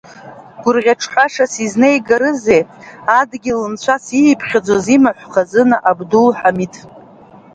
Гурӷьаҿҳәашас 0.63 1.53
изнеигарызеи, 1.65 2.61
адгьыл-нцәас 3.19 4.05
ииԥхьаӡоз 4.19 4.85
имаҳә 4.95 5.23
хазына, 5.33 5.77
Абдул-Ҳамид? 5.89 6.73